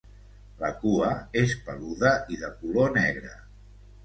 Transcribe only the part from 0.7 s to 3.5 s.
cua és peluda i de color negre.